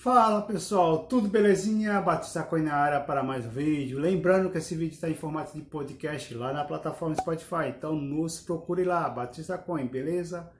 [0.00, 2.00] Fala pessoal, tudo belezinha?
[2.00, 3.98] Batista Coin na área para mais um vídeo.
[3.98, 8.40] Lembrando que esse vídeo está em formato de podcast lá na plataforma Spotify, então nos
[8.40, 10.50] procure lá, Batista Coin, beleza?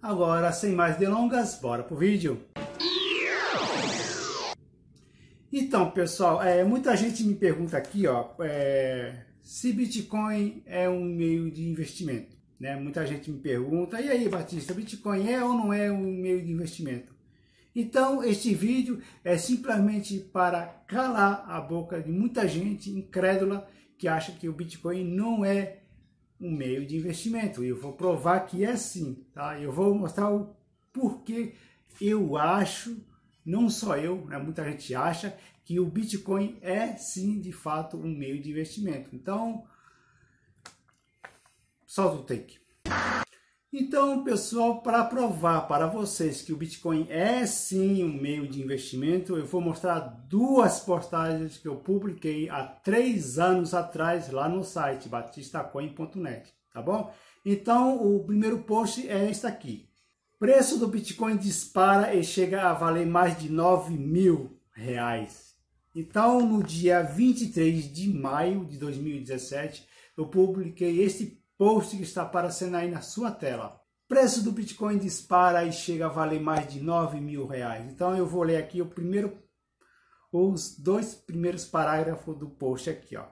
[0.00, 2.40] Agora, sem mais delongas, bora pro vídeo.
[5.52, 11.50] Então pessoal, é, muita gente me pergunta aqui ó, é, se Bitcoin é um meio
[11.50, 12.36] de investimento.
[12.60, 12.76] Né?
[12.76, 16.52] Muita gente me pergunta, e aí Batista, Bitcoin é ou não é um meio de
[16.52, 17.11] investimento?
[17.74, 24.32] Então, este vídeo é simplesmente para calar a boca de muita gente incrédula que acha
[24.32, 25.82] que o Bitcoin não é
[26.40, 27.64] um meio de investimento.
[27.64, 29.58] Eu vou provar que é sim, tá?
[29.58, 30.54] Eu vou mostrar o
[30.92, 31.54] porquê
[32.00, 33.02] eu acho,
[33.44, 34.36] não só eu, né?
[34.38, 39.14] muita gente acha que o Bitcoin é sim, de fato, um meio de investimento.
[39.14, 39.64] Então,
[41.86, 42.60] solta o take.
[43.74, 49.34] Então, pessoal, para provar para vocês que o Bitcoin é sim um meio de investimento,
[49.34, 55.08] eu vou mostrar duas postagens que eu publiquei há três anos atrás lá no site
[55.08, 57.14] batistacoin.net, tá bom?
[57.46, 59.88] Então, o primeiro post é este aqui.
[60.38, 65.56] Preço do Bitcoin dispara e chega a valer mais de 9 mil reais.
[65.94, 72.74] Então, no dia 23 de maio de 2017, eu publiquei este post que está aparecendo
[72.74, 73.80] aí na sua tela.
[74.08, 77.88] Preço do Bitcoin dispara e chega a valer mais de 9 mil reais.
[77.88, 79.40] Então eu vou ler aqui o primeiro,
[80.32, 83.16] os dois primeiros parágrafos do post aqui.
[83.16, 83.24] Ó.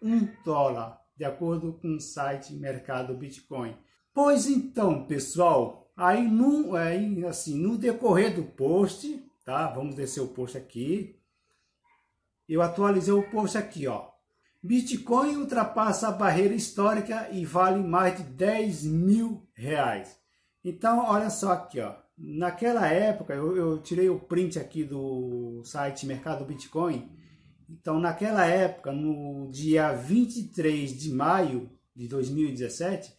[0.00, 3.76] um dólar, de acordo com o site Mercado Bitcoin.
[4.14, 9.66] Pois então, pessoal, aí no, aí, assim, no decorrer do post, tá?
[9.66, 11.18] Vamos descer o post aqui.
[12.48, 14.12] Eu atualizei o post aqui, ó.
[14.62, 20.16] Bitcoin ultrapassa a barreira histórica e vale mais de 10 mil reais.
[20.64, 21.96] Então, olha só aqui, ó.
[22.16, 27.20] Naquela época, eu, eu tirei o print aqui do site Mercado Bitcoin
[27.72, 33.10] então, naquela época, no dia 23 de maio de 2017,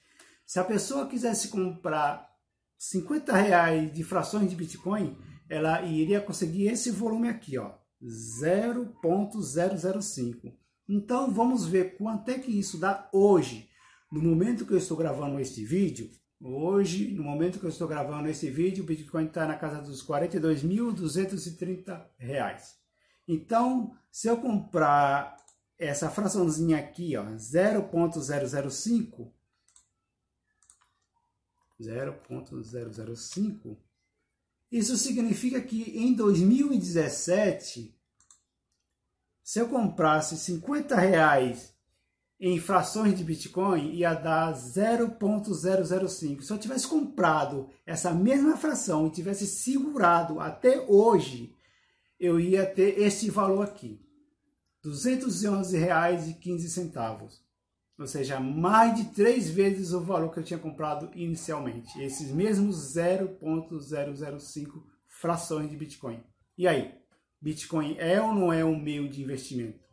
[0.45, 2.29] se a pessoa quisesse comprar
[2.77, 5.17] 50 reais de frações de Bitcoin,
[5.49, 10.53] ela iria conseguir esse volume aqui, ó, 0.005.
[10.87, 13.67] Então, vamos ver quanto é que isso dá hoje.
[14.11, 18.29] No momento que eu estou gravando este vídeo, hoje, no momento que eu estou gravando
[18.29, 22.82] esse vídeo, o Bitcoin está na casa dos 42.230 reais.
[23.27, 25.37] Então, se eu comprar
[25.77, 29.31] essa fraçãozinha aqui, ó, 0.005,
[31.81, 33.77] 0.005,
[34.71, 37.95] isso significa que em 2017,
[39.43, 41.73] se eu comprasse 50 reais
[42.39, 46.41] em frações de Bitcoin, ia dar 0.005.
[46.41, 51.55] Se eu tivesse comprado essa mesma fração e tivesse segurado até hoje,
[52.23, 54.01] eu ia ter esse valor aqui,
[54.81, 57.41] R$ 211,15.
[57.99, 62.01] Ou seja, mais de três vezes o valor que eu tinha comprado inicialmente.
[62.01, 66.23] Esses mesmos 0,005 frações de Bitcoin.
[66.57, 66.93] E aí,
[67.41, 69.83] Bitcoin é ou não é um meio de investimento?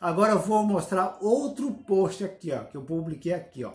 [0.00, 3.74] Agora eu vou mostrar outro post aqui, ó, que eu publiquei aqui, ó.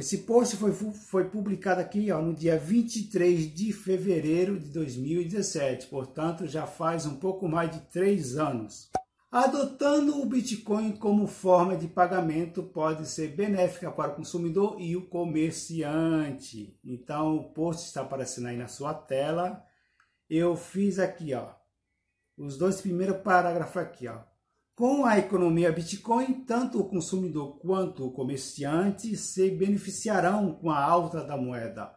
[0.00, 6.46] Esse post foi, foi publicado aqui ó, no dia 23 de fevereiro de 2017, portanto
[6.46, 8.88] já faz um pouco mais de três anos.
[9.30, 15.06] Adotando o Bitcoin como forma de pagamento pode ser benéfica para o consumidor e o
[15.06, 16.74] comerciante.
[16.82, 19.62] Então o post está aparecendo aí na sua tela.
[20.30, 21.50] Eu fiz aqui, ó,
[22.38, 24.29] os dois primeiros parágrafos aqui, ó.
[24.80, 31.22] Com a economia Bitcoin, tanto o consumidor quanto o comerciante se beneficiarão com a alta
[31.22, 31.94] da moeda.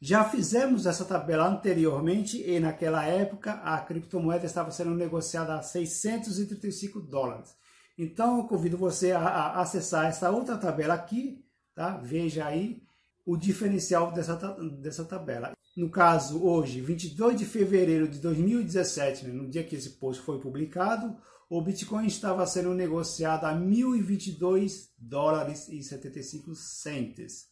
[0.00, 6.98] Já fizemos essa tabela anteriormente e naquela época a criptomoeda estava sendo negociada a 635
[7.00, 7.54] dólares.
[7.96, 11.44] Então eu convido você a, acessar essa outra tabela aqui,
[11.76, 11.96] tá?
[11.96, 12.82] Veja aí
[13.24, 14.34] o diferencial dessa,
[14.80, 15.52] dessa tabela.
[15.76, 20.40] No caso, hoje, 22 de fevereiro de 2017, né, no dia que esse post foi
[20.40, 21.16] publicado,
[21.48, 27.46] o Bitcoin estava sendo negociado a 1.022 dólares e 75 centes.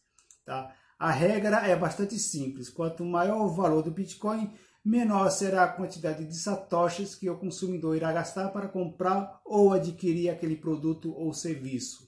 [0.45, 0.75] Tá?
[0.99, 2.69] A regra é bastante simples.
[2.69, 4.53] Quanto maior o valor do Bitcoin,
[4.83, 10.29] menor será a quantidade de satoshis que o consumidor irá gastar para comprar ou adquirir
[10.29, 12.05] aquele produto ou serviço.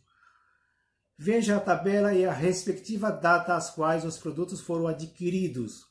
[1.17, 5.87] Veja a tabela e a respectiva data às quais os produtos foram adquiridos.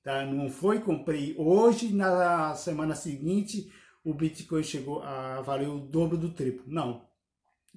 [0.04, 0.24] Tá?
[0.26, 3.72] Não foi, comprei hoje, na semana seguinte
[4.04, 6.64] o Bitcoin chegou a valer o dobro do triplo.
[6.66, 7.08] Não.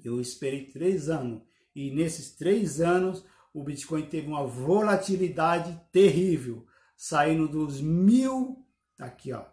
[0.03, 1.41] Eu esperei três anos.
[1.73, 6.67] E nesses três anos o Bitcoin teve uma volatilidade terrível.
[6.97, 8.65] Saindo dos mil.
[8.99, 9.45] Aqui, ó.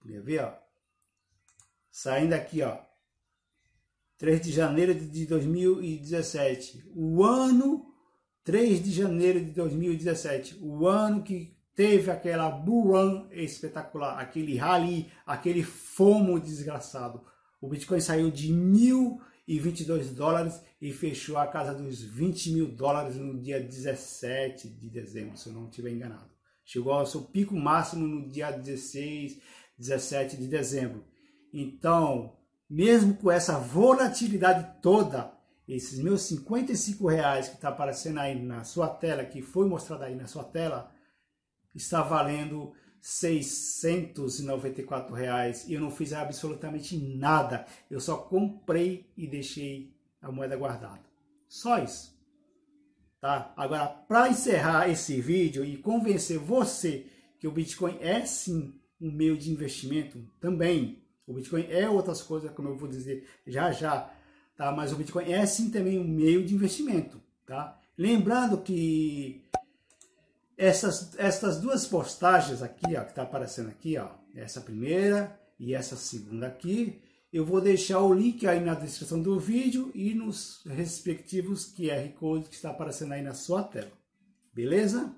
[0.00, 0.54] Quer ver, ó?
[1.90, 2.78] Saindo aqui, ó.
[4.18, 6.90] 3 de janeiro de 2017.
[6.94, 7.92] O ano
[8.44, 10.58] 3 de janeiro de 2017.
[10.62, 17.22] O ano que teve aquela bull run espetacular, aquele rally, aquele fomo desgraçado.
[17.60, 23.38] O Bitcoin saiu de 1.022 dólares e fechou a casa dos 20 mil dólares no
[23.38, 26.30] dia 17 de dezembro, se eu não estiver enganado.
[26.64, 29.38] Chegou ao seu pico máximo no dia 16,
[29.78, 31.04] 17 de dezembro.
[31.52, 32.36] Então,
[32.68, 35.30] mesmo com essa volatilidade toda,
[35.68, 40.14] esses meus 55 reais que está aparecendo aí na sua tela, que foi mostrado aí
[40.14, 40.95] na sua tela,
[41.76, 47.66] está valendo 694 reais e eu não fiz absolutamente nada.
[47.90, 51.04] Eu só comprei e deixei a moeda guardada.
[51.48, 52.16] Só isso.
[53.20, 53.52] Tá?
[53.56, 57.06] Agora, para encerrar esse vídeo e convencer você
[57.38, 61.02] que o Bitcoin é sim um meio de investimento também.
[61.26, 64.12] O Bitcoin é outras coisas, como eu vou dizer já já,
[64.56, 64.72] tá?
[64.72, 67.78] Mas o Bitcoin é sim também um meio de investimento, tá?
[67.96, 69.46] Lembrando que
[70.56, 75.96] essas, essas duas postagens aqui, ó, que está aparecendo aqui, ó, essa primeira e essa
[75.96, 81.66] segunda aqui, eu vou deixar o link aí na descrição do vídeo e nos respectivos
[81.74, 83.92] QR Code que está aparecendo aí na sua tela.
[84.54, 85.14] Beleza?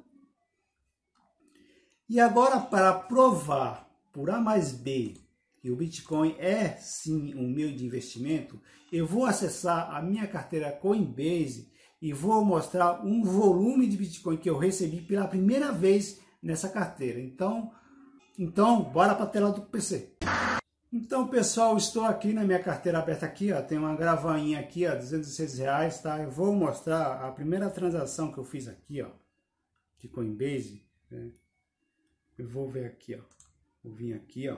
[2.08, 5.14] E agora, para provar por A mais B
[5.60, 8.60] que o Bitcoin é sim um meio de investimento,
[8.92, 14.48] eu vou acessar a minha carteira Coinbase e vou mostrar um volume de Bitcoin que
[14.48, 17.20] eu recebi pela primeira vez nessa carteira.
[17.20, 17.72] Então,
[18.38, 20.16] então bora para a tela do PC.
[20.90, 24.94] Então, pessoal, estou aqui na minha carteira aberta aqui, ó, tem uma gravainha aqui, ó,
[24.94, 26.22] 206 reais, tá?
[26.22, 29.10] Eu vou mostrar a primeira transação que eu fiz aqui, ó,
[29.98, 31.30] de Coinbase, né?
[32.38, 33.22] Eu vou ver aqui, ó,
[33.84, 34.56] vou vir aqui, ó,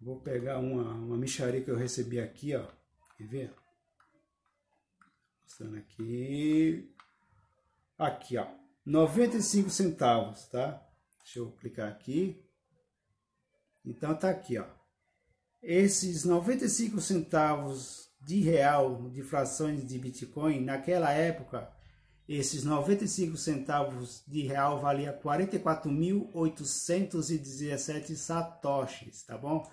[0.00, 2.64] vou pegar uma, uma micharia que eu recebi aqui, ó,
[3.16, 3.61] quer ver?
[5.52, 6.90] Mostrando aqui.
[7.98, 8.46] Aqui, ó.
[8.86, 10.82] 95 centavos, tá?
[11.22, 12.42] Deixa eu clicar aqui.
[13.84, 14.64] Então tá aqui, ó.
[15.62, 21.70] Esses 95 centavos de real de frações de Bitcoin, naquela época,
[22.26, 29.70] esses 95 centavos de real valia 44.817 satoshis, tá bom?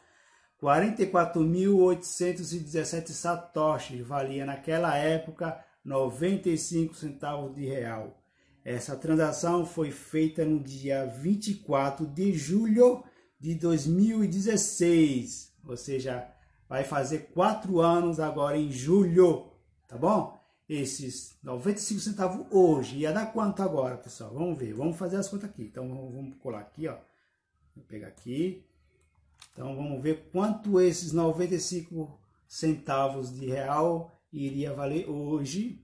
[0.62, 8.22] 44.817 satoshis valia naquela época 95 centavos de real.
[8.64, 13.04] Essa transação foi feita no dia 24 de julho
[13.40, 16.30] de 2016, ou seja,
[16.68, 19.52] vai fazer quatro anos agora em julho,
[19.88, 20.38] tá bom?
[20.68, 24.32] Esses 95 centavos hoje, ia dar quanto agora, pessoal?
[24.34, 25.64] Vamos ver, vamos fazer as contas aqui.
[25.64, 26.98] Então vamos colar aqui, ó.
[27.76, 28.64] Vou pegar aqui.
[29.52, 35.84] Então vamos ver quanto esses 95 centavos de real iria valer hoje,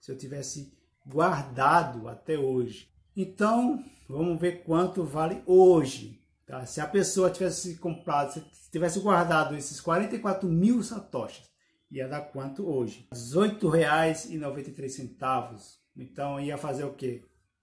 [0.00, 2.88] se eu tivesse guardado até hoje.
[3.16, 6.20] Então, vamos ver quanto vale hoje.
[6.46, 6.64] Tá?
[6.66, 11.48] Se a pessoa tivesse comprado, se tivesse guardado esses 44 mil satoshis,
[11.90, 13.06] ia dar quanto hoje?
[13.12, 15.78] R$ 18,93.
[15.96, 17.22] Então, ia fazer o quê?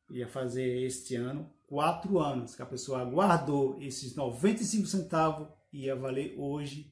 [0.10, 6.36] Ia fazer este ano, quatro anos que a pessoa guardou esses 95 centavos, ia valer
[6.38, 6.92] hoje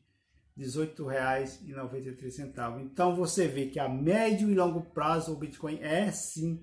[0.58, 2.82] R$ 18,93.
[2.82, 6.62] Então você vê que a médio e longo prazo o Bitcoin é sim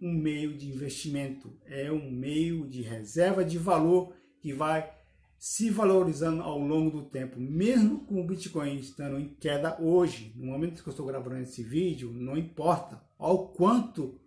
[0.00, 4.92] um meio de investimento, é um meio de reserva de valor que vai
[5.38, 10.46] se valorizando ao longo do tempo, mesmo com o Bitcoin estando em queda hoje, no
[10.46, 14.20] momento que eu estou gravando esse vídeo, não importa ao quanto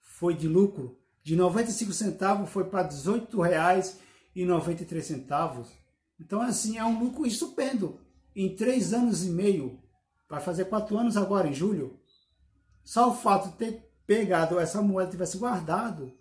[0.00, 5.66] foi de lucro, de 95 centavos foi para R$ 18,93.
[6.20, 7.98] Então, assim, é um lucro estupendo
[8.34, 9.80] em três anos e meio,
[10.28, 12.00] vai fazer quatro anos agora, em julho,
[12.82, 16.12] só o fato de ter pegado essa moeda, tivesse guardado,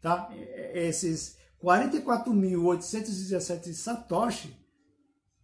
[0.00, 0.28] tá?
[0.74, 4.54] esses 44.817 satoshi,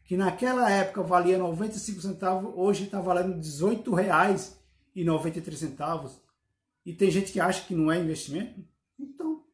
[0.05, 6.21] que naquela época valia 95 centavos, hoje está valendo R$ 18,93.
[6.85, 8.63] E tem gente que acha que não é investimento?
[8.99, 9.45] Então.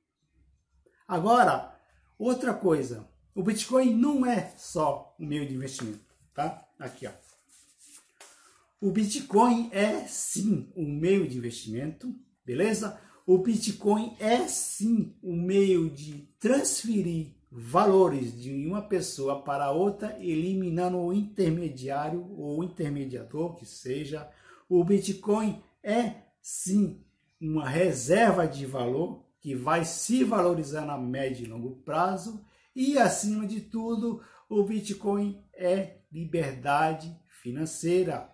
[1.06, 1.78] Agora,
[2.18, 3.06] outra coisa.
[3.34, 6.05] O Bitcoin não é só um meio de investimento
[6.36, 6.68] tá?
[6.78, 7.10] Aqui, ó.
[8.78, 12.14] O Bitcoin é sim um meio de investimento,
[12.44, 13.00] beleza?
[13.26, 20.98] O Bitcoin é sim um meio de transferir valores de uma pessoa para outra, eliminando
[20.98, 24.28] o intermediário ou intermediador que seja.
[24.68, 27.00] O Bitcoin é sim
[27.40, 33.46] uma reserva de valor que vai se valorizar na médio e longo prazo e acima
[33.46, 38.30] de tudo, o Bitcoin é liberdade financeira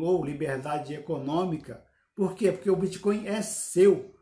[0.00, 1.84] ou liberdade econômica.
[2.14, 2.52] Por quê?
[2.52, 4.14] Porque o Bitcoin é seu.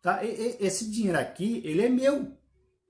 [0.00, 0.24] Tá?
[0.24, 2.36] Esse dinheiro aqui, ele é meu.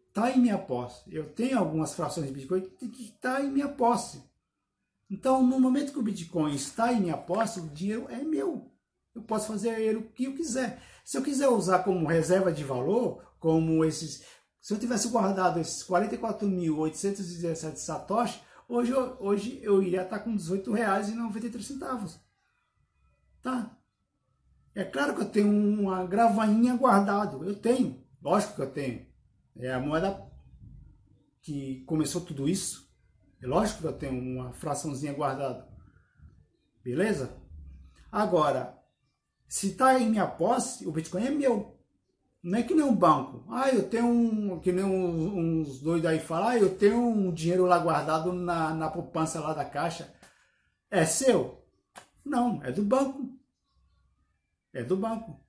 [0.09, 1.03] Está em minha posse.
[1.13, 4.23] Eu tenho algumas frações de Bitcoin que está em minha posse.
[5.11, 8.73] Então, no momento que o Bitcoin está em minha posse, o dinheiro é meu.
[9.15, 10.83] Eu posso fazer ele o que eu quiser.
[11.05, 14.25] Se eu quiser usar como reserva de valor, como esses.
[14.67, 22.19] Se eu tivesse guardado esses 44.817 satoshi, Hoje, hoje eu iria estar com R$18,93.
[23.41, 23.79] Tá?
[24.75, 27.45] É claro que eu tenho uma gravainha guardado.
[27.45, 28.05] Eu tenho.
[28.21, 29.07] Lógico que eu tenho.
[29.57, 30.21] É a moeda
[31.41, 32.93] que começou tudo isso.
[33.41, 35.65] É lógico que eu tenho uma fraçãozinha guardada.
[36.83, 37.41] Beleza?
[38.11, 38.77] Agora,
[39.47, 41.76] se está em minha posse, o Bitcoin é meu.
[42.47, 43.45] Não é que nem um banco.
[43.51, 44.61] Ah, eu tenho um.
[44.61, 48.73] Que nem uns, uns doidos aí falam, ah, eu tenho um dinheiro lá guardado na,
[48.73, 50.15] na poupança lá da caixa.
[50.89, 51.67] É seu?
[52.25, 53.37] Não, é do banco.
[54.73, 55.41] é do banco.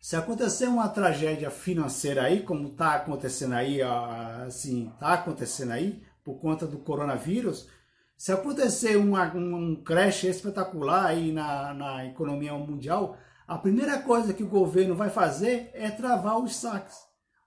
[0.00, 6.40] Se acontecer uma tragédia financeira aí, como está acontecendo aí, assim, está acontecendo aí, por
[6.40, 7.68] conta do coronavírus,
[8.16, 14.42] se acontecer uma, um crash espetacular aí na, na economia mundial, a primeira coisa que
[14.42, 16.96] o governo vai fazer é travar os saques.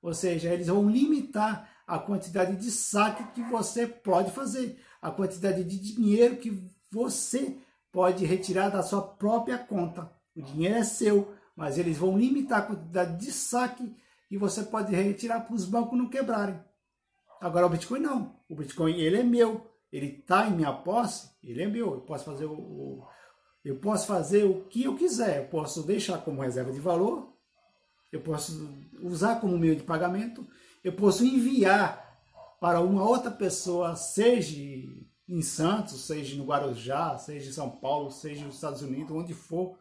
[0.01, 5.63] Ou seja, eles vão limitar a quantidade de saque que você pode fazer, a quantidade
[5.63, 7.57] de dinheiro que você
[7.91, 10.11] pode retirar da sua própria conta.
[10.35, 13.93] O dinheiro é seu, mas eles vão limitar a quantidade de saque
[14.29, 16.63] que você pode retirar para os bancos não quebrarem.
[17.41, 18.35] Agora o Bitcoin não.
[18.47, 21.93] O Bitcoin ele é meu, ele está em minha posse, ele é meu.
[21.93, 23.07] Eu posso fazer o, o,
[23.69, 25.43] eu posso fazer o que eu quiser.
[25.43, 27.31] Eu posso deixar como reserva de valor,
[28.11, 28.67] eu posso
[28.99, 30.47] usar como meio de pagamento,
[30.83, 32.19] eu posso enviar
[32.59, 34.57] para uma outra pessoa, seja
[35.27, 39.77] em Santos, seja no Guarujá, seja em São Paulo, seja nos Estados Unidos, onde for,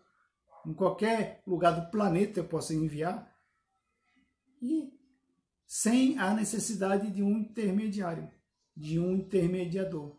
[0.66, 3.34] em qualquer lugar do planeta eu posso enviar.
[4.60, 4.92] E
[5.66, 8.30] sem a necessidade de um intermediário,
[8.76, 10.14] de um intermediador.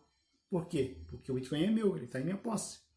[0.49, 1.05] Por quê?
[1.07, 2.88] Porque o Bitcoin é meu, ele está em minha posse.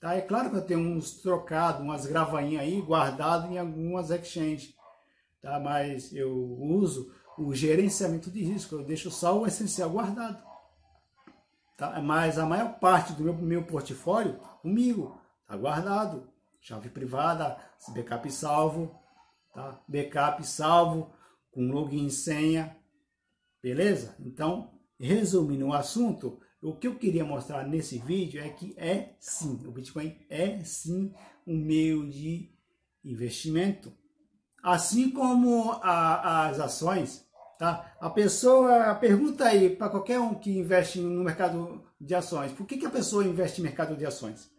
[0.00, 0.14] Tá?
[0.14, 4.74] É claro que eu tenho uns trocados, umas gravainhas aí guardadas em algumas exchanges,
[5.42, 5.58] tá?
[5.58, 10.42] mas eu uso o gerenciamento de risco, eu deixo só o essencial guardado.
[11.76, 12.00] Tá?
[12.00, 16.28] Mas a maior parte do meu, meu portfólio está comigo, está guardado.
[16.60, 17.56] Chave privada,
[17.90, 19.00] backup salvo,
[19.54, 19.80] tá?
[19.88, 21.12] backup salvo,
[21.52, 22.76] com login e senha,
[23.62, 24.16] beleza?
[24.18, 29.60] Então, resumindo o assunto, o que eu queria mostrar nesse vídeo é que é sim,
[29.66, 31.12] o Bitcoin é sim
[31.46, 32.50] um meio de
[33.04, 33.92] investimento.
[34.62, 37.24] Assim como a, as ações,
[37.58, 37.96] tá?
[38.00, 42.76] A pessoa pergunta aí para qualquer um que investe no mercado de ações, por que,
[42.76, 44.50] que a pessoa investe no mercado de ações?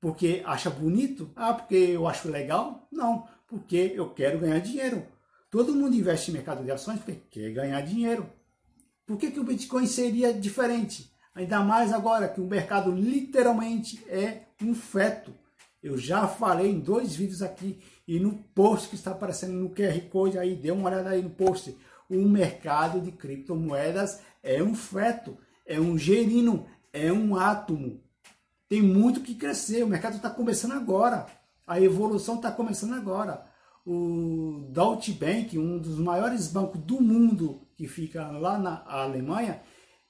[0.00, 1.30] Porque acha bonito?
[1.36, 2.88] Ah, porque eu acho legal?
[2.90, 5.06] Não, porque eu quero ganhar dinheiro.
[5.50, 8.28] Todo mundo investe em mercado de ações porque quer ganhar dinheiro.
[9.06, 11.12] Por que, que o Bitcoin seria diferente?
[11.34, 15.34] Ainda mais agora que o mercado literalmente é um feto.
[15.82, 20.00] Eu já falei em dois vídeos aqui e no post que está aparecendo no QR
[20.10, 21.76] Code aí, dê uma olhada aí no post.
[22.08, 25.36] O mercado de criptomoedas é um feto,
[25.66, 28.00] é um gerino, é um átomo.
[28.68, 31.26] Tem muito que crescer, o mercado está começando agora.
[31.66, 33.51] A evolução está começando agora
[33.84, 39.60] o Deutsche Bank, um dos maiores bancos do mundo que fica lá na Alemanha,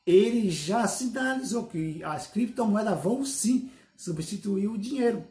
[0.04, 5.24] ele já sinalizou que as criptomoedas vão sim substituir o dinheiro.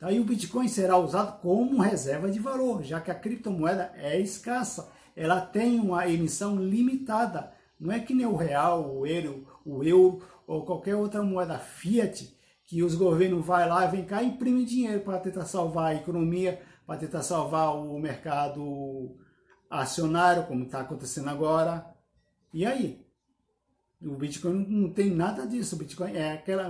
[0.00, 4.90] Daí o Bitcoin será usado como reserva de valor, já que a criptomoeda é escassa,
[5.16, 7.52] ela tem uma emissão limitada.
[7.78, 12.32] Não é que nem o real, o euro, o euro ou qualquer outra moeda fiat
[12.64, 16.60] que os governos vai lá vem cá e imprime dinheiro para tentar salvar a economia,
[16.88, 19.14] para tentar salvar o mercado
[19.68, 21.86] acionário, como está acontecendo agora.
[22.50, 23.06] E aí?
[24.00, 25.76] O Bitcoin não tem nada disso.
[25.76, 26.66] O Bitcoin é aquela.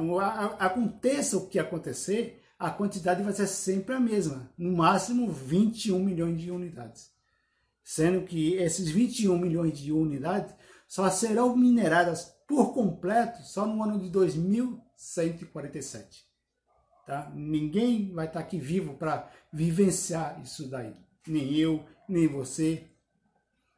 [0.58, 4.52] Aconteça o que acontecer, a quantidade vai ser sempre a mesma.
[4.58, 7.12] No máximo 21 milhões de unidades.
[7.84, 10.52] Sendo que esses 21 milhões de unidades
[10.88, 16.27] só serão mineradas por completo só no ano de 2147.
[17.08, 17.32] Tá?
[17.34, 20.92] Ninguém vai estar aqui vivo para vivenciar isso daí.
[21.26, 22.84] Nem eu, nem você,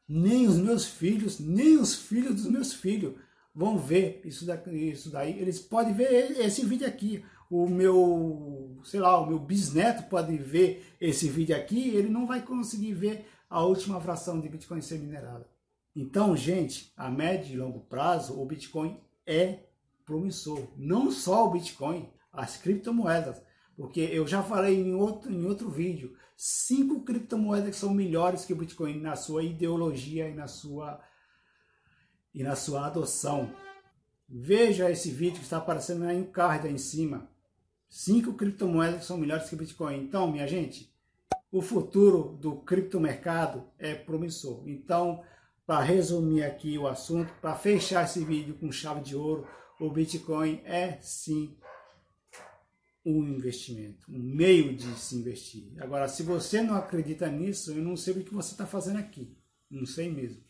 [0.09, 3.15] nem os meus filhos, nem os filhos dos meus filhos
[3.55, 5.39] vão ver isso, daqui, isso daí.
[5.39, 7.25] Eles podem ver esse vídeo aqui.
[7.49, 12.43] O meu, sei lá, o meu bisneto pode ver esse vídeo aqui, ele não vai
[12.43, 15.49] conseguir ver a última fração de Bitcoin ser minerada.
[15.95, 19.61] Então, gente, a médio e longo prazo, o Bitcoin é
[20.05, 20.67] promissor.
[20.77, 23.43] Não só o Bitcoin, as criptomoedas.
[23.77, 28.53] Porque eu já falei em outro, em outro vídeo, cinco criptomoedas que são melhores que
[28.53, 31.01] o Bitcoin na sua ideologia e na sua,
[32.35, 33.55] e na sua adoção.
[34.29, 37.29] Veja esse vídeo que está aparecendo aí no card aí em cima.
[37.89, 39.97] Cinco criptomoedas que são melhores que o Bitcoin.
[40.05, 40.95] Então, minha gente,
[41.51, 44.63] o futuro do criptomercado é promissor.
[44.69, 45.25] Então,
[45.67, 49.47] para resumir aqui o assunto, para fechar esse vídeo com chave de ouro,
[49.81, 51.57] o Bitcoin é sim
[53.19, 55.73] um investimento, um meio de se investir.
[55.81, 59.37] Agora, se você não acredita nisso, eu não sei o que você está fazendo aqui.
[59.71, 60.43] Não sei mesmo.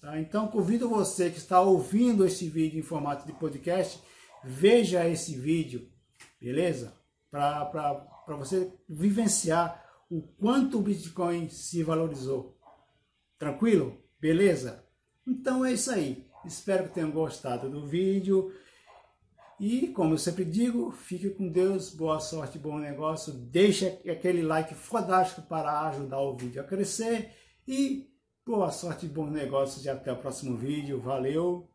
[0.00, 0.20] Tá?
[0.20, 4.00] Então, convido você que está ouvindo esse vídeo em formato de podcast,
[4.44, 5.90] veja esse vídeo,
[6.40, 6.96] beleza?
[7.30, 12.56] Para você vivenciar o quanto o Bitcoin se valorizou.
[13.38, 14.00] Tranquilo?
[14.20, 14.84] Beleza?
[15.26, 16.26] Então é isso aí.
[16.44, 18.52] Espero que tenham gostado do vídeo.
[19.60, 23.32] E, como eu sempre digo, fique com Deus, boa sorte, bom negócio.
[23.32, 27.32] Deixe aquele like fodástico para ajudar o vídeo a crescer.
[27.66, 28.08] E
[28.46, 31.00] boa sorte, bom negócio e até o próximo vídeo.
[31.00, 31.67] Valeu!